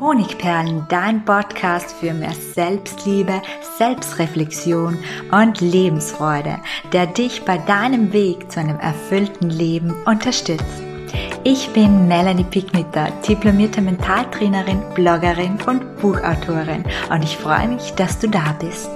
[0.00, 3.42] Honigperlen, dein Podcast für mehr Selbstliebe,
[3.78, 4.98] Selbstreflexion
[5.32, 6.58] und Lebensfreude,
[6.92, 10.82] der dich bei deinem Weg zu einem erfüllten Leben unterstützt.
[11.42, 18.28] Ich bin Melanie Picknitter, diplomierte Mentaltrainerin, Bloggerin und Buchautorin und ich freue mich, dass du
[18.28, 18.90] da bist.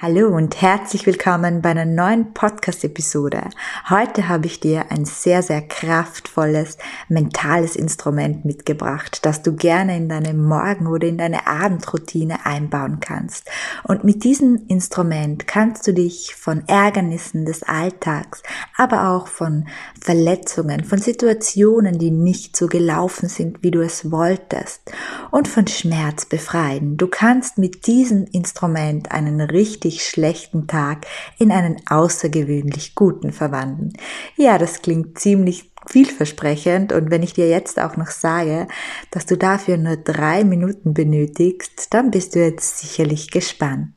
[0.00, 3.50] Hallo und herzlich willkommen bei einer neuen Podcast-Episode.
[3.90, 6.78] Heute habe ich dir ein sehr, sehr kraftvolles
[7.08, 13.50] mentales Instrument mitgebracht, das du gerne in deine Morgen- oder in deine Abendroutine einbauen kannst.
[13.82, 18.44] Und mit diesem Instrument kannst du dich von Ärgernissen des Alltags,
[18.76, 19.66] aber auch von
[20.00, 24.90] Verletzungen, von Situationen, die nicht so gelaufen sind, wie du es wolltest,
[25.30, 26.96] und von Schmerz befreien.
[26.96, 31.06] Du kannst mit diesem Instrument einen richtig schlechten Tag
[31.38, 33.92] in einen außergewöhnlich guten verwandeln.
[34.36, 38.68] Ja, das klingt ziemlich vielversprechend und wenn ich dir jetzt auch noch sage,
[39.10, 43.92] dass du dafür nur drei Minuten benötigst, dann bist du jetzt sicherlich gespannt.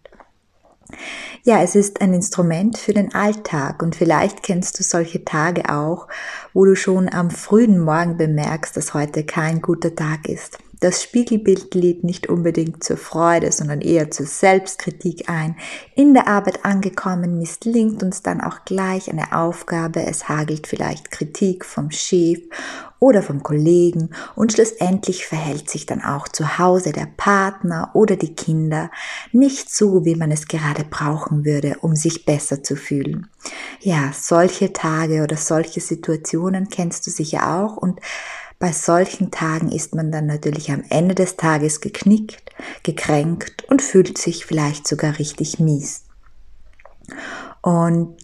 [1.44, 6.08] Ja, es ist ein Instrument für den Alltag und vielleicht kennst du solche Tage auch,
[6.54, 10.60] wo du schon am frühen Morgen bemerkst, dass heute kein guter Tag ist.
[10.82, 15.56] Das Spiegelbild lädt nicht unbedingt zur Freude, sondern eher zur Selbstkritik ein.
[15.94, 20.04] In der Arbeit angekommen misslingt uns dann auch gleich eine Aufgabe.
[20.04, 22.40] Es hagelt vielleicht Kritik vom Chef
[22.98, 28.34] oder vom Kollegen und schlussendlich verhält sich dann auch zu Hause der Partner oder die
[28.34, 28.90] Kinder
[29.32, 33.28] nicht so, wie man es gerade brauchen würde, um sich besser zu fühlen.
[33.82, 38.00] Ja, solche Tage oder solche Situationen kennst du sicher auch und
[38.62, 42.44] bei solchen Tagen ist man dann natürlich am Ende des Tages geknickt,
[42.84, 46.04] gekränkt und fühlt sich vielleicht sogar richtig mies.
[47.62, 48.18] Und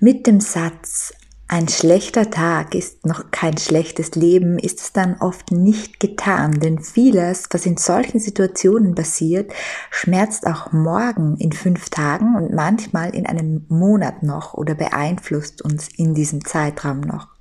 [0.00, 1.12] mit dem Satz,
[1.48, 6.78] ein schlechter Tag ist noch kein schlechtes Leben, ist es dann oft nicht getan, denn
[6.78, 9.52] vieles, was in solchen Situationen passiert,
[9.90, 15.88] schmerzt auch morgen in fünf Tagen und manchmal in einem Monat noch oder beeinflusst uns
[15.94, 17.33] in diesem Zeitraum noch.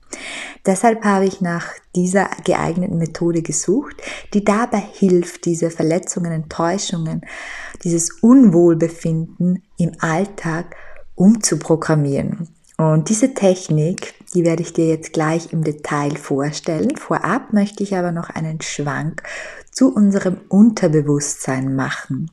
[0.66, 3.96] Deshalb habe ich nach dieser geeigneten Methode gesucht,
[4.34, 7.22] die dabei hilft, diese Verletzungen, Enttäuschungen,
[7.84, 10.75] dieses Unwohlbefinden im Alltag
[11.16, 12.50] umzuprogrammieren.
[12.78, 16.95] Und diese Technik, die werde ich dir jetzt gleich im Detail vorstellen.
[16.97, 19.24] Vorab möchte ich aber noch einen Schwank
[19.72, 22.31] zu unserem Unterbewusstsein machen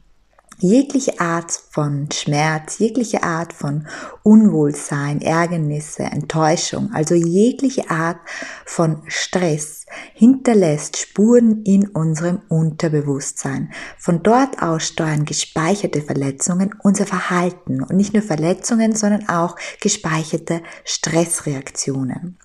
[0.61, 3.87] jegliche Art von Schmerz, jegliche Art von
[4.23, 8.19] Unwohlsein, Ärgernisse, Enttäuschung, also jegliche Art
[8.65, 13.73] von Stress hinterlässt Spuren in unserem Unterbewusstsein.
[13.99, 20.63] Von dort aus steuern gespeicherte Verletzungen unser Verhalten und nicht nur Verletzungen, sondern auch gespeicherte
[20.85, 22.39] Stressreaktionen.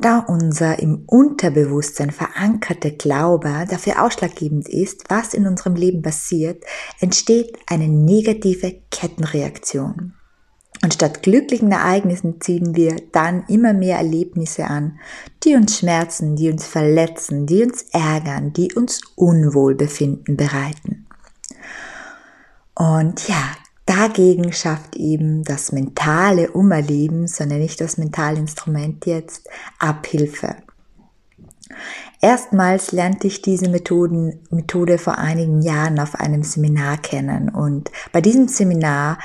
[0.00, 6.62] Da unser im Unterbewusstsein verankerte Glaube dafür ausschlaggebend ist, was in unserem Leben passiert,
[7.00, 10.14] entsteht eine negative Kettenreaktion.
[10.84, 15.00] Und statt glücklichen Ereignissen ziehen wir dann immer mehr Erlebnisse an,
[15.42, 21.08] die uns schmerzen, die uns verletzen, die uns ärgern, die uns Unwohlbefinden bereiten.
[22.76, 23.56] Und ja,
[23.88, 30.56] Dagegen schafft eben das mentale Umerleben, so nenne ich das Mentalinstrument jetzt, Abhilfe.
[32.20, 38.20] Erstmals lernte ich diese Methoden, Methode vor einigen Jahren auf einem Seminar kennen und bei
[38.20, 39.20] diesem Seminar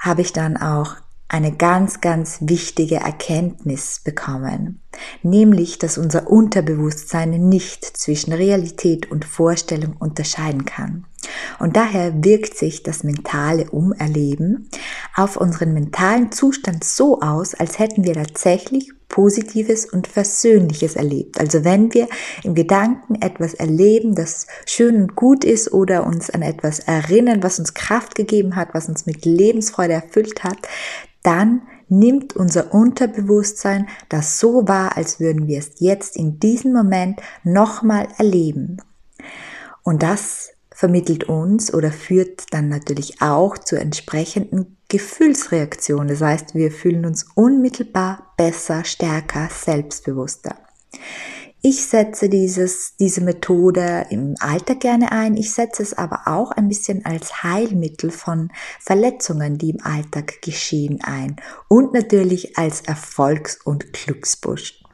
[0.00, 0.96] habe ich dann auch
[1.28, 4.80] eine ganz, ganz wichtige Erkenntnis bekommen,
[5.22, 11.04] nämlich, dass unser Unterbewusstsein nicht zwischen Realität und Vorstellung unterscheiden kann.
[11.58, 14.68] Und daher wirkt sich das mentale Umerleben
[15.14, 21.40] auf unseren mentalen Zustand so aus, als hätten wir tatsächlich Positives und Versöhnliches erlebt.
[21.40, 22.08] Also wenn wir
[22.44, 27.58] im Gedanken etwas erleben, das schön und gut ist oder uns an etwas erinnern, was
[27.58, 30.58] uns Kraft gegeben hat, was uns mit Lebensfreude erfüllt hat,
[31.22, 37.20] dann nimmt unser Unterbewusstsein das so wahr, als würden wir es jetzt in diesem Moment
[37.44, 38.78] nochmal erleben.
[39.82, 46.08] Und das vermittelt uns oder führt dann natürlich auch zu entsprechenden Gefühlsreaktionen.
[46.08, 50.56] Das heißt, wir fühlen uns unmittelbar besser, stärker, selbstbewusster.
[51.60, 55.36] Ich setze dieses, diese Methode im Alltag gerne ein.
[55.36, 61.00] Ich setze es aber auch ein bisschen als Heilmittel von Verletzungen, die im Alltag geschehen
[61.02, 61.36] ein.
[61.66, 64.84] Und natürlich als Erfolgs- und Glückspush.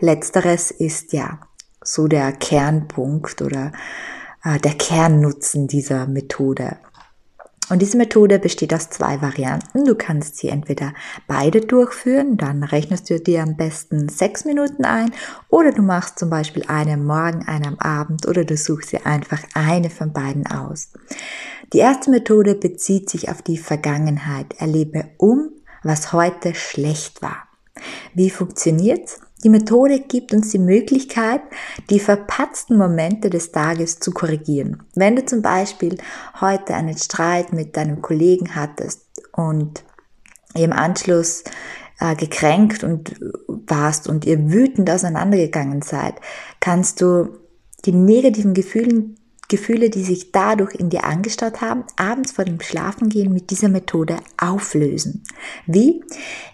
[0.00, 1.40] Letzteres ist ja
[1.82, 3.72] so der Kernpunkt oder
[4.44, 6.78] äh, der Kernnutzen dieser Methode.
[7.70, 9.84] Und diese Methode besteht aus zwei Varianten.
[9.84, 10.94] Du kannst sie entweder
[11.26, 15.12] beide durchführen, dann rechnest du dir am besten sechs Minuten ein,
[15.48, 19.06] oder du machst zum Beispiel eine am Morgen, eine am Abend, oder du suchst dir
[19.06, 20.88] einfach eine von beiden aus.
[21.72, 24.54] Die erste Methode bezieht sich auf die Vergangenheit.
[24.58, 25.50] Erlebe um,
[25.82, 27.48] was heute schlecht war.
[28.14, 29.20] Wie funktioniert's?
[29.44, 31.42] Die Methode gibt uns die Möglichkeit,
[31.90, 34.82] die verpatzten Momente des Tages zu korrigieren.
[34.94, 35.96] Wenn du zum Beispiel
[36.40, 39.84] heute einen Streit mit deinem Kollegen hattest und
[40.54, 41.44] im Anschluss
[42.00, 43.14] äh, gekränkt und
[43.46, 46.14] warst und ihr wütend auseinandergegangen seid,
[46.58, 47.38] kannst du
[47.84, 49.10] die negativen Gefühle
[49.48, 54.18] Gefühle, die sich dadurch in dir angestaut haben, abends vor dem Schlafengehen mit dieser Methode
[54.36, 55.24] auflösen.
[55.66, 56.04] Wie?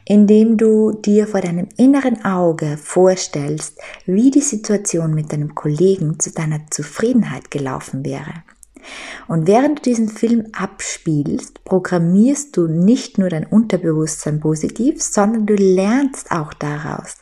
[0.06, 6.30] Indem du dir vor deinem inneren Auge vorstellst, wie die Situation mit deinem Kollegen zu
[6.30, 8.44] deiner Zufriedenheit gelaufen wäre.
[9.28, 15.54] Und während du diesen Film abspielst, programmierst du nicht nur dein Unterbewusstsein positiv, sondern du
[15.54, 17.16] lernst auch daraus.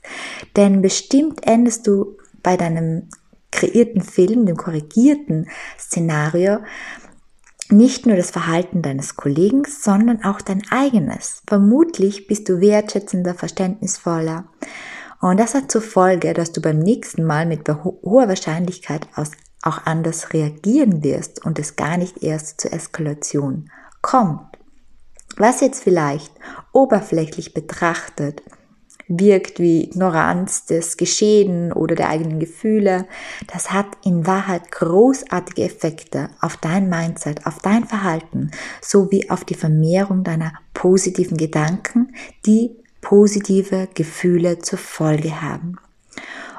[0.57, 3.09] Denn bestimmt endest du bei deinem
[3.53, 6.59] kreierten Film, dem korrigierten Szenario,
[7.69, 11.43] nicht nur das Verhalten deines Kollegen, sondern auch dein eigenes.
[11.47, 14.45] Vermutlich bist du wertschätzender, verständnisvoller.
[15.21, 19.07] Und das hat zur Folge, dass du beim nächsten Mal mit hoher Wahrscheinlichkeit
[19.63, 23.71] auch anders reagieren wirst und es gar nicht erst zur Eskalation
[24.03, 24.59] kommt.
[25.37, 26.33] Was jetzt vielleicht
[26.73, 28.43] oberflächlich betrachtet
[29.19, 33.07] wirkt wie Ignoranz des Geschehen oder der eigenen Gefühle,
[33.53, 38.51] das hat in Wahrheit großartige Effekte auf dein Mindset, auf dein Verhalten
[38.81, 42.15] sowie auf die Vermehrung deiner positiven Gedanken,
[42.47, 45.77] die positive Gefühle zur Folge haben.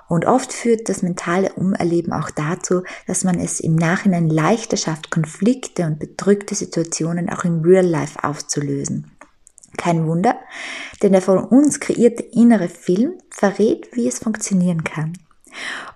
[0.09, 5.09] Und oft führt das mentale Umerleben auch dazu, dass man es im Nachhinein leichter schafft,
[5.09, 9.12] Konflikte und bedrückte Situationen auch im Real Life aufzulösen.
[9.77, 10.35] Kein Wunder,
[11.01, 15.13] denn der von uns kreierte innere Film verrät, wie es funktionieren kann.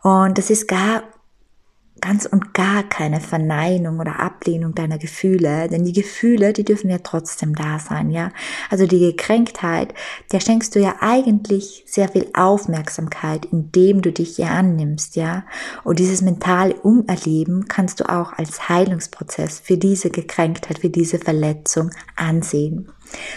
[0.02, 1.04] Und das ist gar
[2.02, 7.00] ganz und gar keine Verneinung oder Ablehnung deiner Gefühle, denn die Gefühle, die dürfen ja
[7.00, 8.32] trotzdem da sein, ja.
[8.70, 9.94] Also die Gekränktheit,
[10.32, 15.46] der schenkst du ja eigentlich sehr viel Aufmerksamkeit, indem du dich ihr annimmst, ja.
[15.84, 21.90] Und dieses mentale Umerleben kannst du auch als Heilungsprozess für diese Gekränktheit, für diese Verletzung
[22.16, 22.92] ansehen.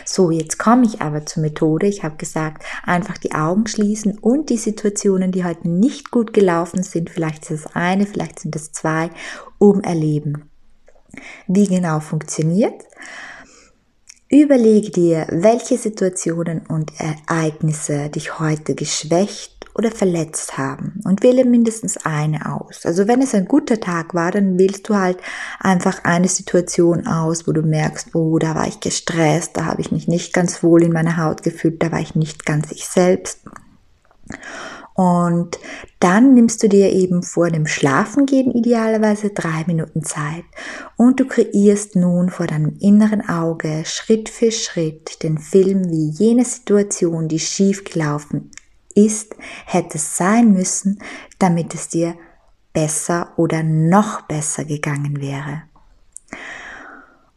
[0.05, 1.87] So, jetzt komme ich aber zur Methode.
[1.87, 6.83] Ich habe gesagt, einfach die Augen schließen und die Situationen, die heute nicht gut gelaufen
[6.83, 9.11] sind, vielleicht ist es eine, vielleicht sind es zwei,
[9.59, 10.50] umerleben.
[11.47, 12.85] Wie genau funktioniert?
[14.33, 21.97] Überlege dir, welche Situationen und Ereignisse dich heute geschwächt oder verletzt haben und wähle mindestens
[22.05, 22.87] eine aus.
[22.87, 25.19] Also wenn es ein guter Tag war, dann wählst du halt
[25.59, 29.91] einfach eine Situation aus, wo du merkst, oh, da war ich gestresst, da habe ich
[29.91, 33.41] mich nicht ganz wohl in meiner Haut gefühlt, da war ich nicht ganz ich selbst.
[35.01, 35.59] Und
[35.99, 40.45] dann nimmst du dir eben vor dem Schlafengehen idealerweise drei Minuten Zeit
[40.99, 46.45] und du kreierst nun vor deinem inneren Auge Schritt für Schritt den Film, wie jene
[46.45, 48.51] Situation, die schief gelaufen
[48.95, 50.99] ist, hätte sein müssen,
[51.39, 52.15] damit es dir
[52.75, 55.63] besser oder noch besser gegangen wäre.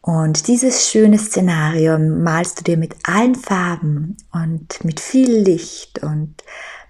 [0.02, 6.34] Und dieses schöne Szenario malst du dir mit allen Farben und mit viel Licht und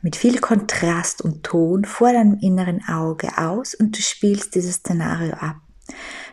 [0.05, 5.33] mit viel Kontrast und Ton vor deinem inneren Auge aus und du spielst dieses Szenario
[5.33, 5.57] ab.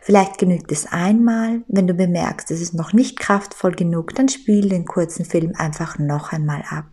[0.02, 4.68] Vielleicht genügt es einmal, wenn du bemerkst, es ist noch nicht kraftvoll genug, dann spiel
[4.68, 6.86] den kurzen Film einfach noch einmal ab.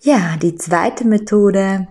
[0.00, 1.88] Ja, die zweite Methode,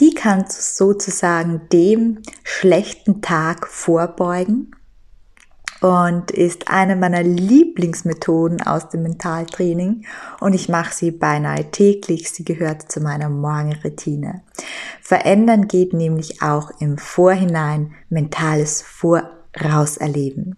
[0.00, 4.72] die kannst du sozusagen dem schlechten Tag vorbeugen
[5.80, 10.04] und ist eine meiner Lieblingsmethoden aus dem Mentaltraining
[10.40, 12.30] und ich mache sie beinahe täglich.
[12.30, 14.42] Sie gehört zu meiner Morgenroutine.
[15.00, 20.56] Verändern geht nämlich auch im Vorhinein mentales Vorauserleben.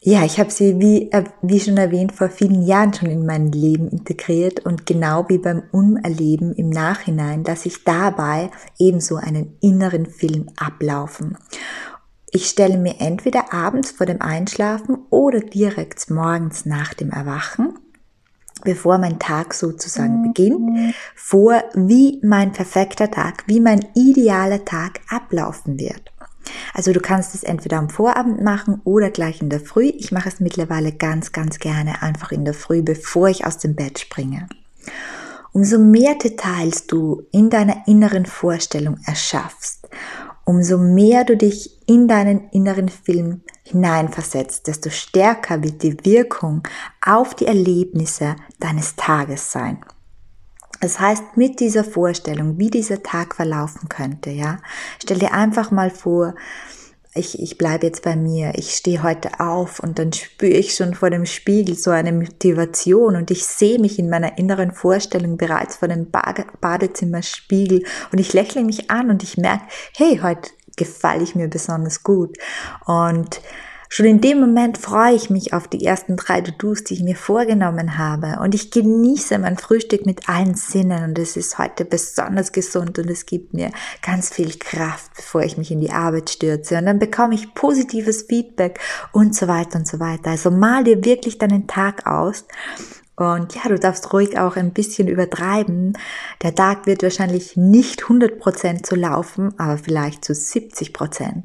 [0.00, 3.50] Ja, ich habe sie, wie, äh, wie schon erwähnt, vor vielen Jahren schon in mein
[3.50, 10.06] Leben integriert und genau wie beim Umerleben im Nachhinein, dass ich dabei ebenso einen inneren
[10.06, 11.36] Film ablaufen.
[12.30, 17.78] Ich stelle mir entweder abends vor dem Einschlafen oder direkt morgens nach dem Erwachen,
[18.64, 25.78] bevor mein Tag sozusagen beginnt, vor, wie mein perfekter Tag, wie mein idealer Tag ablaufen
[25.78, 26.12] wird.
[26.74, 29.86] Also du kannst es entweder am Vorabend machen oder gleich in der Früh.
[29.86, 33.74] Ich mache es mittlerweile ganz, ganz gerne einfach in der Früh, bevor ich aus dem
[33.74, 34.48] Bett springe.
[35.52, 39.88] Umso mehr Details du in deiner inneren Vorstellung erschaffst,
[40.48, 46.62] umso mehr du dich in deinen inneren Film hineinversetzt, desto stärker wird die Wirkung
[47.04, 49.84] auf die Erlebnisse deines Tages sein.
[50.80, 54.56] Das heißt, mit dieser Vorstellung, wie dieser Tag verlaufen könnte, ja,
[55.02, 56.34] stell dir einfach mal vor,
[57.18, 60.94] ich, ich bleibe jetzt bei mir, ich stehe heute auf und dann spüre ich schon
[60.94, 65.76] vor dem Spiegel so eine Motivation und ich sehe mich in meiner inneren Vorstellung bereits
[65.76, 69.64] vor dem Badezimmerspiegel und ich lächle mich an und ich merke,
[69.96, 72.38] hey, heute gefalle ich mir besonders gut.
[72.86, 73.40] Und
[73.90, 77.16] Schon in dem Moment freue ich mich auf die ersten drei To-Dos, die ich mir
[77.16, 78.38] vorgenommen habe.
[78.42, 81.04] Und ich genieße mein Frühstück mit allen Sinnen.
[81.04, 83.70] Und es ist heute besonders gesund und es gibt mir
[84.02, 86.76] ganz viel Kraft, bevor ich mich in die Arbeit stürze.
[86.76, 88.78] Und dann bekomme ich positives Feedback
[89.12, 90.30] und so weiter und so weiter.
[90.30, 92.44] Also mal dir wirklich deinen Tag aus.
[93.16, 95.98] Und ja, du darfst ruhig auch ein bisschen übertreiben.
[96.42, 101.42] Der Tag wird wahrscheinlich nicht 100% zu laufen, aber vielleicht zu 70%.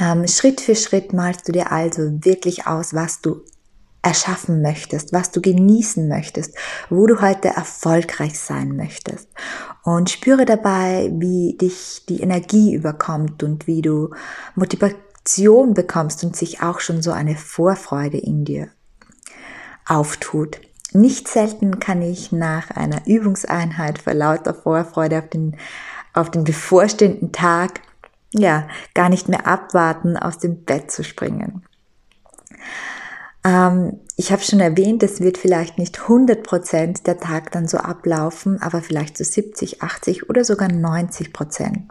[0.00, 3.42] Ähm, Schritt für Schritt malst du dir also wirklich aus, was du
[4.02, 6.56] erschaffen möchtest, was du genießen möchtest,
[6.88, 9.28] wo du heute erfolgreich sein möchtest.
[9.82, 14.10] Und spüre dabei, wie dich die Energie überkommt und wie du
[14.54, 18.68] Motivation bekommst und sich auch schon so eine Vorfreude in dir
[19.86, 20.60] auftut.
[20.92, 25.56] Nicht selten kann ich nach einer Übungseinheit vor lauter Vorfreude auf den,
[26.14, 27.80] auf den bevorstehenden Tag
[28.32, 31.62] ja, gar nicht mehr abwarten, aus dem Bett zu springen.
[33.44, 38.60] Ähm, ich habe schon erwähnt, es wird vielleicht nicht 100% der Tag dann so ablaufen,
[38.60, 41.82] aber vielleicht so 70, 80 oder sogar 90%.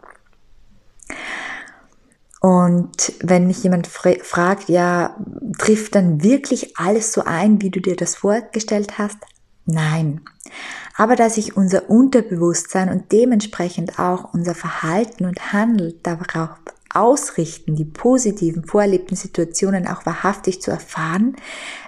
[2.40, 5.16] Und wenn mich jemand fragt, ja,
[5.58, 9.18] trifft dann wirklich alles so ein, wie du dir das vorgestellt hast?
[9.64, 10.20] Nein.
[10.98, 16.50] Aber dass sich unser Unterbewusstsein und dementsprechend auch unser Verhalten und Handeln darauf
[16.92, 21.36] ausrichten, die positiven vorerlebten Situationen auch wahrhaftig zu erfahren,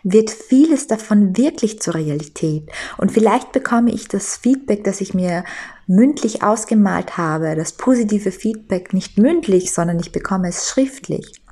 [0.04, 2.70] wird vieles davon wirklich zur Realität.
[2.98, 5.42] Und vielleicht bekomme ich das Feedback, das ich mir
[5.88, 11.42] mündlich ausgemalt habe, das positive Feedback nicht mündlich, sondern ich bekomme es schriftlich.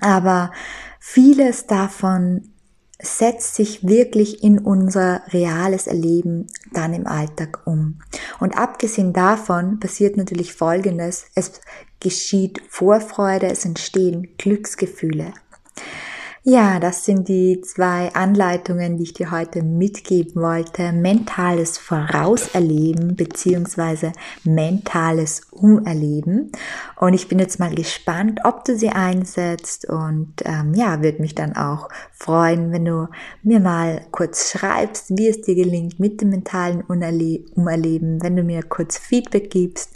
[0.00, 0.52] Aber
[1.00, 2.52] vieles davon
[3.00, 8.00] setzt sich wirklich in unser reales Erleben dann im Alltag um.
[8.40, 11.26] Und abgesehen davon passiert natürlich Folgendes.
[11.34, 11.60] Es
[12.00, 15.32] geschieht Vorfreude, es entstehen Glücksgefühle.
[16.50, 20.92] Ja, das sind die zwei Anleitungen, die ich dir heute mitgeben wollte.
[20.92, 24.12] Mentales Vorauserleben beziehungsweise
[24.44, 26.50] mentales Umerleben.
[26.96, 31.34] Und ich bin jetzt mal gespannt, ob du sie einsetzt und ähm, ja, würde mich
[31.34, 33.08] dann auch freuen, wenn du
[33.42, 38.62] mir mal kurz schreibst, wie es dir gelingt mit dem mentalen Umerleben, wenn du mir
[38.62, 39.90] kurz Feedback gibst.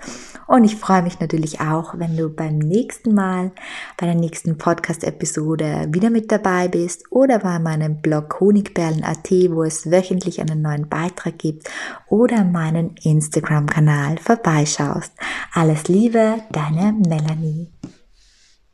[0.46, 3.52] Und ich freue mich natürlich auch, wenn du beim nächsten Mal,
[3.96, 9.90] bei der nächsten Podcast-Episode wieder mit dabei bist oder bei meinem Blog Honigperlen.at, wo es
[9.90, 11.68] wöchentlich einen neuen Beitrag gibt
[12.08, 15.12] oder meinen Instagram-Kanal vorbeischaust.
[15.52, 17.68] Alles Liebe, deine Melanie.